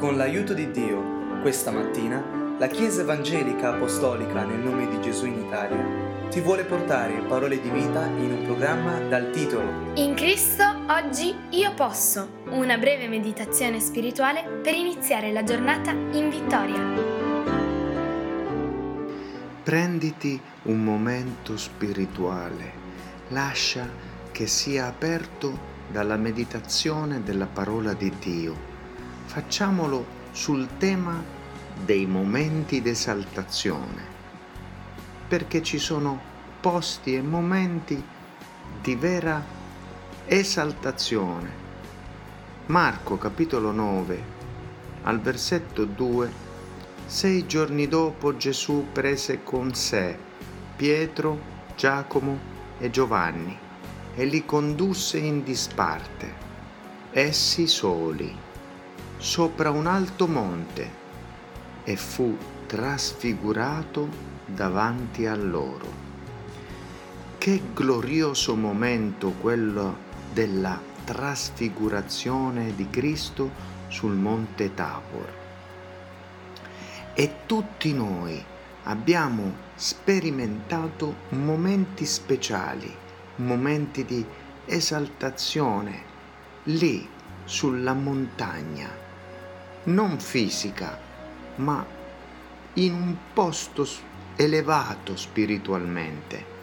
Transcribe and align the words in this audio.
Con 0.00 0.16
l'aiuto 0.16 0.54
di 0.54 0.70
Dio, 0.70 1.42
questa 1.42 1.70
mattina, 1.70 2.24
la 2.58 2.68
Chiesa 2.68 3.02
Evangelica 3.02 3.74
Apostolica 3.74 4.44
nel 4.44 4.60
nome 4.60 4.88
di 4.88 4.98
Gesù 5.02 5.26
in 5.26 5.44
Italia 5.44 6.28
ti 6.30 6.40
vuole 6.40 6.64
portare 6.64 7.20
parole 7.28 7.60
di 7.60 7.68
vita 7.68 8.06
in 8.06 8.32
un 8.32 8.44
programma 8.46 8.98
dal 8.98 9.30
titolo 9.30 9.92
In 9.96 10.14
Cristo 10.14 10.64
oggi 10.88 11.36
io 11.50 11.74
posso, 11.74 12.44
una 12.46 12.78
breve 12.78 13.08
meditazione 13.08 13.78
spirituale 13.78 14.42
per 14.62 14.72
iniziare 14.72 15.32
la 15.32 15.44
giornata 15.44 15.90
in 15.90 16.30
vittoria. 16.30 16.80
Prenditi 19.62 20.40
un 20.62 20.82
momento 20.82 21.58
spirituale, 21.58 22.72
lascia 23.28 23.86
che 24.32 24.46
sia 24.46 24.86
aperto 24.86 25.68
dalla 25.90 26.16
meditazione 26.16 27.22
della 27.22 27.46
parola 27.46 27.92
di 27.92 28.10
Dio 28.18 28.69
facciamolo 29.30 30.04
sul 30.32 30.66
tema 30.76 31.22
dei 31.84 32.04
momenti 32.04 32.82
d'esaltazione, 32.82 34.02
perché 35.28 35.62
ci 35.62 35.78
sono 35.78 36.18
posti 36.60 37.14
e 37.14 37.22
momenti 37.22 38.02
di 38.82 38.94
vera 38.96 39.40
esaltazione. 40.26 41.48
Marco 42.66 43.18
capitolo 43.18 43.70
9 43.70 44.24
al 45.02 45.20
versetto 45.20 45.84
2 45.84 46.48
Sei 47.06 47.46
giorni 47.46 47.86
dopo 47.86 48.36
Gesù 48.36 48.86
prese 48.90 49.44
con 49.44 49.72
sé 49.74 50.18
Pietro, 50.74 51.38
Giacomo 51.76 52.36
e 52.80 52.90
Giovanni 52.90 53.56
e 54.12 54.24
li 54.24 54.44
condusse 54.44 55.18
in 55.18 55.44
disparte, 55.44 56.34
essi 57.12 57.68
soli 57.68 58.48
sopra 59.20 59.68
un 59.68 59.86
alto 59.86 60.26
monte 60.26 60.90
e 61.84 61.94
fu 61.94 62.34
trasfigurato 62.66 64.08
davanti 64.46 65.26
a 65.26 65.34
loro. 65.34 66.08
Che 67.36 67.62
glorioso 67.74 68.56
momento 68.56 69.32
quello 69.32 70.08
della 70.32 70.80
trasfigurazione 71.04 72.74
di 72.74 72.88
Cristo 72.88 73.50
sul 73.88 74.14
monte 74.14 74.72
Tabor. 74.72 75.32
E 77.12 77.34
tutti 77.44 77.92
noi 77.92 78.42
abbiamo 78.84 79.52
sperimentato 79.74 81.14
momenti 81.30 82.06
speciali, 82.06 82.90
momenti 83.36 84.06
di 84.06 84.24
esaltazione 84.64 86.08
lì 86.64 87.06
sulla 87.44 87.92
montagna 87.92 89.08
non 89.90 90.18
fisica, 90.18 90.98
ma 91.56 91.84
in 92.74 92.94
un 92.94 93.16
posto 93.32 93.86
elevato 94.36 95.16
spiritualmente. 95.16 96.58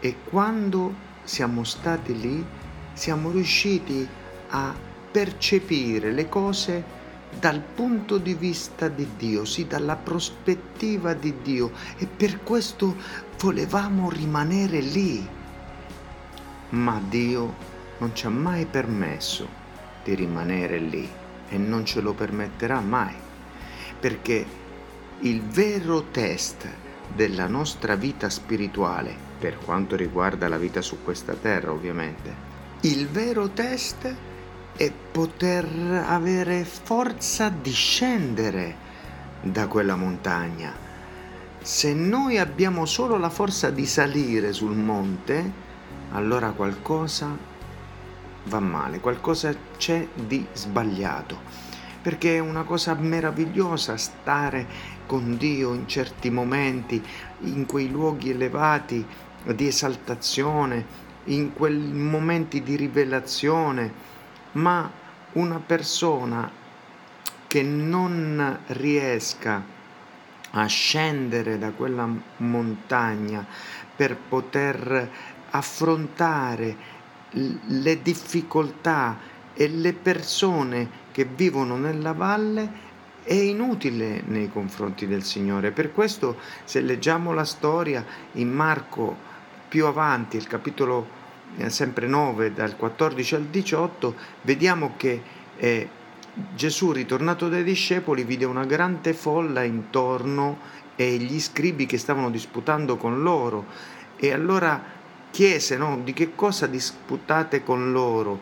E 0.00 0.16
quando 0.24 0.94
siamo 1.24 1.64
stati 1.64 2.18
lì, 2.18 2.44
siamo 2.92 3.30
riusciti 3.30 4.06
a 4.50 4.74
percepire 5.10 6.12
le 6.12 6.28
cose 6.28 6.94
dal 7.38 7.60
punto 7.60 8.18
di 8.18 8.34
vista 8.34 8.88
di 8.88 9.08
Dio, 9.16 9.44
sì, 9.44 9.66
dalla 9.66 9.96
prospettiva 9.96 11.14
di 11.14 11.34
Dio 11.42 11.72
e 11.96 12.06
per 12.06 12.42
questo 12.42 12.94
volevamo 13.38 14.10
rimanere 14.10 14.80
lì. 14.80 15.26
Ma 16.70 17.00
Dio 17.08 17.54
non 17.98 18.14
ci 18.14 18.26
ha 18.26 18.30
mai 18.30 18.66
permesso 18.66 19.48
di 20.04 20.14
rimanere 20.14 20.78
lì 20.78 21.24
e 21.48 21.58
non 21.58 21.84
ce 21.84 22.00
lo 22.00 22.12
permetterà 22.12 22.80
mai, 22.80 23.14
perché 23.98 24.44
il 25.20 25.42
vero 25.42 26.04
test 26.10 26.68
della 27.14 27.46
nostra 27.46 27.94
vita 27.94 28.28
spirituale, 28.28 29.14
per 29.38 29.58
quanto 29.58 29.96
riguarda 29.96 30.48
la 30.48 30.58
vita 30.58 30.82
su 30.82 31.02
questa 31.02 31.34
terra 31.34 31.72
ovviamente, 31.72 32.34
il 32.80 33.08
vero 33.08 33.48
test 33.50 34.14
è 34.76 34.92
poter 35.10 36.04
avere 36.06 36.64
forza 36.64 37.48
di 37.48 37.72
scendere 37.72 38.76
da 39.40 39.66
quella 39.66 39.96
montagna. 39.96 40.72
Se 41.62 41.94
noi 41.94 42.38
abbiamo 42.38 42.84
solo 42.84 43.16
la 43.16 43.30
forza 43.30 43.70
di 43.70 43.86
salire 43.86 44.52
sul 44.52 44.76
monte, 44.76 45.64
allora 46.12 46.50
qualcosa 46.50 47.54
va 48.46 48.60
male, 48.60 49.00
qualcosa 49.00 49.54
c'è 49.76 50.06
di 50.14 50.46
sbagliato, 50.52 51.40
perché 52.02 52.36
è 52.36 52.38
una 52.38 52.62
cosa 52.62 52.94
meravigliosa 52.94 53.96
stare 53.96 54.66
con 55.06 55.36
Dio 55.36 55.72
in 55.72 55.86
certi 55.88 56.30
momenti, 56.30 57.02
in 57.40 57.66
quei 57.66 57.90
luoghi 57.90 58.30
elevati 58.30 59.04
di 59.44 59.66
esaltazione, 59.66 61.04
in 61.24 61.52
quei 61.52 61.76
momenti 61.76 62.62
di 62.62 62.76
rivelazione, 62.76 63.92
ma 64.52 64.90
una 65.32 65.60
persona 65.64 66.50
che 67.46 67.62
non 67.62 68.58
riesca 68.68 69.62
a 70.50 70.66
scendere 70.66 71.58
da 71.58 71.70
quella 71.70 72.08
montagna 72.38 73.44
per 73.94 74.16
poter 74.16 75.10
affrontare 75.50 76.94
le 77.36 78.02
difficoltà 78.02 79.18
e 79.54 79.68
le 79.68 79.92
persone 79.92 81.04
che 81.12 81.24
vivono 81.24 81.76
nella 81.76 82.12
valle 82.12 82.84
è 83.22 83.34
inutile 83.34 84.22
nei 84.26 84.50
confronti 84.50 85.06
del 85.06 85.24
Signore. 85.24 85.72
Per 85.72 85.92
questo 85.92 86.36
se 86.64 86.80
leggiamo 86.80 87.32
la 87.32 87.44
storia 87.44 88.04
in 88.32 88.50
Marco 88.50 89.16
più 89.68 89.86
avanti, 89.86 90.36
il 90.36 90.46
capitolo 90.46 91.08
eh, 91.56 91.70
sempre 91.70 92.06
9, 92.06 92.52
dal 92.52 92.76
14 92.76 93.34
al 93.34 93.44
18, 93.44 94.14
vediamo 94.42 94.92
che 94.96 95.22
eh, 95.56 95.88
Gesù, 96.54 96.92
ritornato 96.92 97.48
dai 97.48 97.64
discepoli, 97.64 98.22
vide 98.22 98.44
una 98.44 98.64
grande 98.64 99.14
folla 99.14 99.62
intorno 99.62 100.58
e 100.94 101.16
gli 101.16 101.40
scribi 101.40 101.86
che 101.86 101.98
stavano 101.98 102.30
disputando 102.30 102.96
con 102.96 103.22
loro. 103.22 103.64
E 104.16 104.32
allora 104.32 104.95
chiese 105.36 105.76
no, 105.76 106.00
di 106.02 106.14
che 106.14 106.34
cosa 106.34 106.66
disputate 106.66 107.62
con 107.62 107.92
loro. 107.92 108.40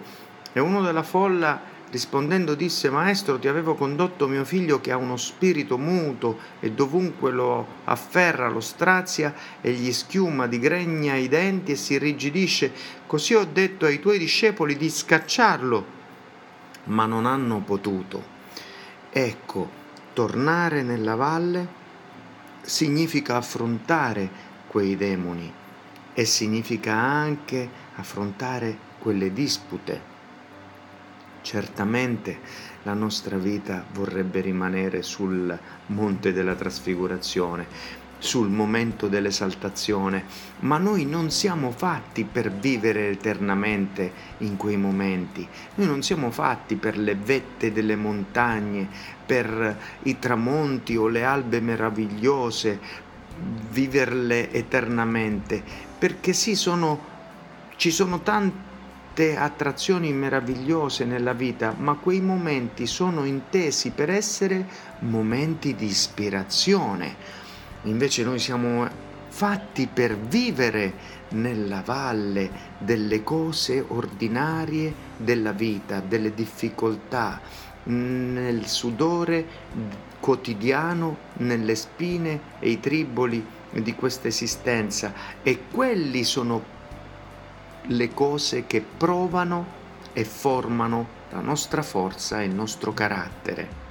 E 0.52 0.60
uno 0.60 0.80
della 0.80 1.02
folla 1.02 1.60
rispondendo 1.90 2.54
disse, 2.54 2.88
Maestro, 2.88 3.36
ti 3.40 3.48
avevo 3.48 3.74
condotto 3.74 4.28
mio 4.28 4.44
figlio 4.44 4.80
che 4.80 4.92
ha 4.92 4.96
uno 4.96 5.16
spirito 5.16 5.76
muto 5.76 6.38
e 6.60 6.70
dovunque 6.70 7.32
lo 7.32 7.66
afferra 7.82 8.48
lo 8.48 8.60
strazia 8.60 9.34
e 9.60 9.72
gli 9.72 9.92
schiuma 9.92 10.46
di 10.46 10.60
gregna 10.60 11.16
i 11.16 11.26
denti 11.26 11.72
e 11.72 11.76
si 11.76 11.94
irrigidisce. 11.94 12.70
Così 13.06 13.34
ho 13.34 13.44
detto 13.44 13.86
ai 13.86 13.98
tuoi 13.98 14.18
discepoli 14.18 14.76
di 14.76 14.88
scacciarlo, 14.88 15.86
ma 16.84 17.06
non 17.06 17.26
hanno 17.26 17.58
potuto. 17.58 18.22
Ecco, 19.10 19.68
tornare 20.12 20.84
nella 20.84 21.16
valle 21.16 21.66
significa 22.62 23.34
affrontare 23.34 24.30
quei 24.68 24.94
demoni 24.96 25.62
e 26.14 26.24
significa 26.24 26.94
anche 26.94 27.68
affrontare 27.96 28.76
quelle 28.98 29.32
dispute. 29.32 30.12
Certamente 31.42 32.38
la 32.84 32.94
nostra 32.94 33.36
vita 33.36 33.84
vorrebbe 33.92 34.40
rimanere 34.40 35.02
sul 35.02 35.58
monte 35.86 36.32
della 36.32 36.54
trasfigurazione, 36.54 37.66
sul 38.24 38.48
momento 38.48 39.08
dell'esaltazione, 39.08 40.24
ma 40.60 40.78
noi 40.78 41.04
non 41.04 41.30
siamo 41.30 41.70
fatti 41.70 42.24
per 42.24 42.50
vivere 42.50 43.10
eternamente 43.10 44.10
in 44.38 44.56
quei 44.56 44.78
momenti, 44.78 45.46
noi 45.74 45.86
non 45.86 46.02
siamo 46.02 46.30
fatti 46.30 46.76
per 46.76 46.96
le 46.96 47.14
vette 47.14 47.70
delle 47.70 47.96
montagne, 47.96 48.88
per 49.26 49.78
i 50.04 50.18
tramonti 50.18 50.96
o 50.96 51.08
le 51.08 51.24
albe 51.24 51.60
meravigliose, 51.60 53.02
viverle 53.70 54.50
eternamente, 54.52 55.62
perché 56.04 56.34
sì, 56.34 56.54
sono, 56.54 57.00
ci 57.76 57.90
sono 57.90 58.20
tante 58.20 59.38
attrazioni 59.38 60.12
meravigliose 60.12 61.06
nella 61.06 61.32
vita, 61.32 61.74
ma 61.78 61.94
quei 61.94 62.20
momenti 62.20 62.86
sono 62.86 63.24
intesi 63.24 63.88
per 63.88 64.10
essere 64.10 64.66
momenti 64.98 65.74
di 65.74 65.86
ispirazione. 65.86 67.16
Invece 67.84 68.22
noi 68.22 68.38
siamo 68.38 68.86
fatti 69.28 69.88
per 69.90 70.18
vivere 70.18 70.92
nella 71.30 71.80
valle 71.82 72.50
delle 72.76 73.22
cose 73.22 73.82
ordinarie 73.88 74.92
della 75.16 75.52
vita, 75.52 76.00
delle 76.00 76.34
difficoltà, 76.34 77.40
nel 77.84 78.66
sudore 78.66 79.46
quotidiano, 80.20 81.16
nelle 81.38 81.74
spine 81.74 82.40
e 82.58 82.68
i 82.68 82.78
triboli 82.78 83.42
di 83.80 83.94
questa 83.94 84.28
esistenza 84.28 85.12
e 85.42 85.64
quelli 85.70 86.24
sono 86.24 86.72
le 87.86 88.14
cose 88.14 88.66
che 88.66 88.80
provano 88.80 89.82
e 90.12 90.24
formano 90.24 91.22
la 91.30 91.40
nostra 91.40 91.82
forza 91.82 92.40
e 92.40 92.44
il 92.44 92.54
nostro 92.54 92.92
carattere. 92.92 93.82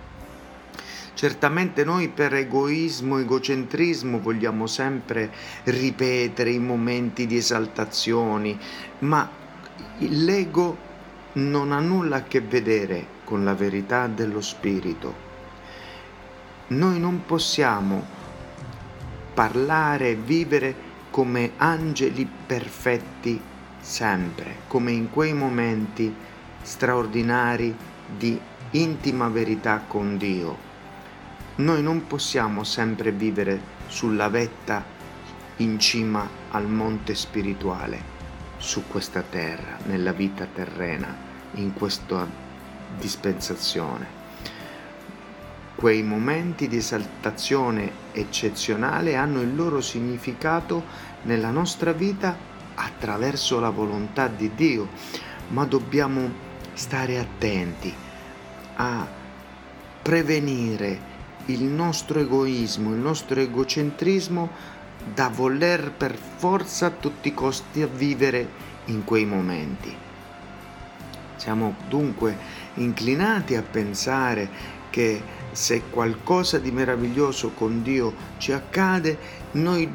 Certamente 1.13 1.83
noi 1.83 2.09
per 2.09 2.33
egoismo, 2.33 3.19
egocentrismo 3.19 4.19
vogliamo 4.19 4.65
sempre 4.65 5.31
ripetere 5.65 6.49
i 6.49 6.59
momenti 6.59 7.27
di 7.27 7.37
esaltazione, 7.37 8.57
ma 8.99 9.29
l'ego 9.99 10.91
non 11.33 11.71
ha 11.71 11.79
nulla 11.79 12.17
a 12.17 12.23
che 12.23 12.41
vedere 12.41 13.05
con 13.23 13.43
la 13.43 13.53
verità 13.53 14.07
dello 14.07 14.41
spirito. 14.41 15.31
Noi 16.67 16.99
non 16.99 17.23
possiamo 17.25 18.21
parlare 19.33 20.11
e 20.11 20.15
vivere 20.15 20.75
come 21.09 21.51
angeli 21.57 22.27
perfetti 22.45 23.39
sempre, 23.79 24.57
come 24.67 24.91
in 24.91 25.09
quei 25.09 25.33
momenti 25.33 26.13
straordinari 26.61 27.75
di 28.17 28.39
intima 28.71 29.27
verità 29.27 29.83
con 29.87 30.17
Dio. 30.17 30.71
Noi 31.55 31.83
non 31.83 32.07
possiamo 32.07 32.63
sempre 32.63 33.11
vivere 33.11 33.61
sulla 33.87 34.29
vetta 34.29 34.83
in 35.57 35.79
cima 35.79 36.27
al 36.51 36.67
monte 36.67 37.13
spirituale, 37.13 38.01
su 38.57 38.87
questa 38.87 39.21
terra, 39.21 39.77
nella 39.85 40.13
vita 40.13 40.47
terrena, 40.51 41.15
in 41.55 41.73
questa 41.73 42.27
dispensazione. 42.97 44.22
Quei 45.75 46.03
momenti 46.03 46.67
di 46.67 46.77
esaltazione 46.77 47.91
eccezionale 48.11 49.15
hanno 49.15 49.41
il 49.41 49.55
loro 49.55 49.81
significato 49.81 50.83
nella 51.23 51.49
nostra 51.49 51.91
vita 51.91 52.37
attraverso 52.75 53.59
la 53.59 53.71
volontà 53.71 54.27
di 54.27 54.51
Dio, 54.53 54.87
ma 55.49 55.65
dobbiamo 55.65 56.31
stare 56.73 57.19
attenti 57.19 57.93
a 58.75 59.07
prevenire 60.01 61.11
il 61.45 61.63
nostro 61.63 62.19
egoismo, 62.19 62.91
il 62.91 62.99
nostro 62.99 63.39
egocentrismo 63.39 64.49
da 65.13 65.27
voler 65.27 65.91
per 65.91 66.15
forza 66.15 66.85
a 66.85 66.91
tutti 66.91 67.29
i 67.29 67.33
costi 67.33 67.85
vivere 67.93 68.47
in 68.85 69.03
quei 69.03 69.25
momenti. 69.25 69.93
Siamo 71.35 71.75
dunque 71.89 72.37
inclinati 72.75 73.55
a 73.55 73.63
pensare 73.63 74.81
che 74.93 75.23
se 75.51 75.81
qualcosa 75.89 76.59
di 76.59 76.69
meraviglioso 76.69 77.49
con 77.55 77.81
Dio 77.81 78.13
ci 78.37 78.51
accade, 78.51 79.17
noi 79.53 79.91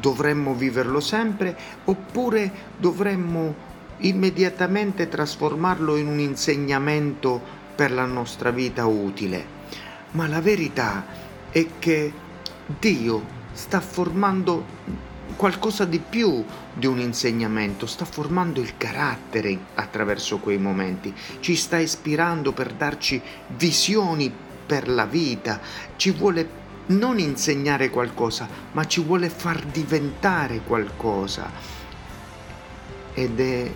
dovremmo 0.00 0.54
viverlo 0.54 0.98
sempre 0.98 1.56
oppure 1.84 2.50
dovremmo 2.78 3.54
immediatamente 3.98 5.08
trasformarlo 5.08 5.94
in 5.94 6.08
un 6.08 6.18
insegnamento 6.18 7.40
per 7.76 7.92
la 7.92 8.04
nostra 8.04 8.50
vita 8.50 8.86
utile. 8.86 9.46
Ma 10.12 10.26
la 10.26 10.40
verità 10.40 11.06
è 11.50 11.64
che 11.78 12.12
Dio 12.80 13.24
sta 13.52 13.80
formando 13.80 14.64
qualcosa 15.36 15.84
di 15.84 15.98
più 15.98 16.44
di 16.72 16.86
un 16.86 16.98
insegnamento, 16.98 17.86
sta 17.86 18.04
formando 18.04 18.60
il 18.60 18.76
carattere 18.76 19.58
attraverso 19.74 20.38
quei 20.38 20.58
momenti, 20.58 21.14
ci 21.40 21.56
sta 21.56 21.78
ispirando 21.78 22.52
per 22.52 22.72
darci 22.72 23.20
visioni 23.48 24.32
per 24.66 24.88
la 24.88 25.06
vita, 25.06 25.60
ci 25.96 26.10
vuole 26.10 26.60
non 26.86 27.18
insegnare 27.18 27.90
qualcosa, 27.90 28.48
ma 28.72 28.86
ci 28.86 29.02
vuole 29.02 29.28
far 29.28 29.62
diventare 29.64 30.60
qualcosa. 30.60 31.50
Ed 33.14 33.40
è 33.40 33.70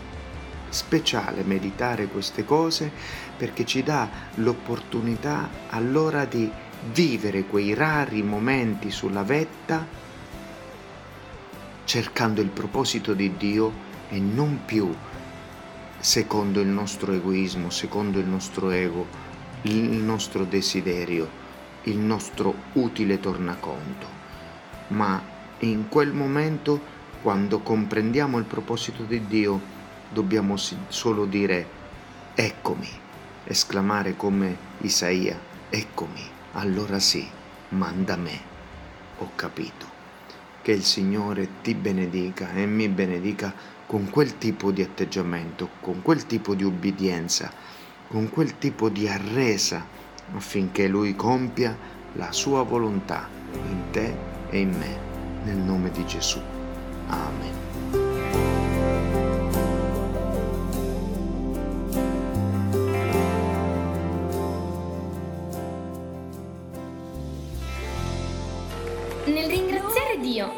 speciale 0.69 1.42
meditare 1.42 2.06
queste 2.06 2.44
cose 2.44 2.90
perché 3.37 3.64
ci 3.64 3.82
dà 3.82 4.08
l'opportunità 4.37 5.49
allora 5.69 6.25
di 6.25 6.50
vivere 6.92 7.44
quei 7.44 7.75
rari 7.75 8.22
momenti 8.22 8.90
sulla 8.90 9.22
vetta 9.22 10.05
cercando 11.86 12.42
il 12.42 12.50
proposito 12.50 13.14
di 13.14 13.36
Dio 13.38 13.72
e 14.10 14.18
non 14.18 14.60
più 14.66 14.94
secondo 15.98 16.60
il 16.60 16.66
nostro 16.66 17.12
egoismo, 17.12 17.70
secondo 17.70 18.18
il 18.18 18.26
nostro 18.26 18.70
ego, 18.70 19.06
il 19.62 20.02
nostro 20.02 20.44
desiderio, 20.44 21.28
il 21.84 21.96
nostro 21.96 22.54
utile 22.74 23.18
tornaconto. 23.18 24.06
Ma 24.88 25.22
in 25.60 25.88
quel 25.88 26.12
momento, 26.12 26.78
quando 27.22 27.60
comprendiamo 27.60 28.36
il 28.36 28.44
proposito 28.44 29.04
di 29.04 29.26
Dio, 29.26 29.58
dobbiamo 30.10 30.56
solo 30.56 31.24
dire 31.24 31.66
eccomi, 32.34 32.90
esclamare 33.44 34.16
come 34.16 34.56
Isaia, 34.80 35.40
eccomi 35.70 36.34
allora 36.52 36.98
sì, 36.98 37.26
manda 37.70 38.16
me. 38.16 38.40
Ho 39.18 39.30
capito. 39.34 39.95
Che 40.66 40.72
il 40.72 40.82
Signore 40.82 41.48
ti 41.62 41.76
benedica 41.76 42.52
e 42.52 42.66
mi 42.66 42.88
benedica 42.88 43.54
con 43.86 44.10
quel 44.10 44.36
tipo 44.36 44.72
di 44.72 44.82
atteggiamento, 44.82 45.68
con 45.80 46.02
quel 46.02 46.26
tipo 46.26 46.56
di 46.56 46.64
ubbidienza, 46.64 47.52
con 48.08 48.28
quel 48.30 48.58
tipo 48.58 48.88
di 48.88 49.06
arresa 49.06 49.86
affinché 50.34 50.88
Lui 50.88 51.14
compia 51.14 51.78
la 52.14 52.32
sua 52.32 52.64
volontà 52.64 53.28
in 53.52 53.90
te 53.92 54.12
e 54.50 54.58
in 54.58 54.70
me, 54.70 54.98
nel 55.44 55.58
nome 55.58 55.92
di 55.92 56.04
Gesù. 56.04 56.40
Amen. 57.06 57.65